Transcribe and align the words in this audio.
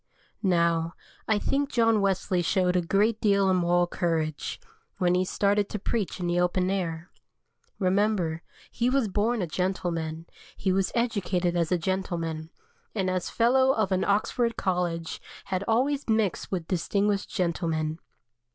Now, 0.41 0.95
I 1.27 1.37
think 1.37 1.69
John 1.69 2.01
Wesley 2.01 2.41
showed 2.41 2.75
a 2.75 2.81
great 2.81 3.21
deal 3.21 3.47
of 3.51 3.55
moral 3.55 3.85
courage 3.85 4.59
when 4.97 5.13
he 5.13 5.23
started 5.23 5.69
to 5.69 5.77
preach 5.77 6.19
in 6.19 6.25
the 6.25 6.39
open 6.39 6.71
air. 6.71 7.11
Remember, 7.77 8.41
he 8.71 8.89
was 8.89 9.07
born 9.07 9.43
a 9.43 9.45
gentleman, 9.45 10.25
he 10.57 10.71
was 10.71 10.91
educated 10.95 11.55
as 11.55 11.71
a 11.71 11.77
gentleman, 11.77 12.49
and 12.95 13.11
as 13.11 13.29
Fellow 13.29 13.73
of 13.73 13.91
an 13.91 14.03
Oxford 14.03 14.57
College 14.57 15.21
had 15.45 15.63
always 15.67 16.09
mixed 16.09 16.51
with 16.51 16.67
distinguished 16.67 17.29
gentlemen. 17.29 17.99